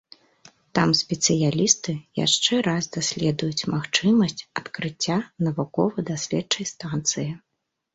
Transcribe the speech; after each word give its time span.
Там 0.77 0.93
спецыялісты 1.01 1.91
яшчэ 2.25 2.53
раз 2.69 2.83
даследуюць 2.97 3.67
магчымасць 3.75 4.45
адкрыцця 4.65 5.23
навукова-даследчай 5.49 6.65
станцыі. 6.77 7.33